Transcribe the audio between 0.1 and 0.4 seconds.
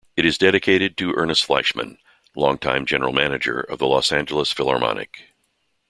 It is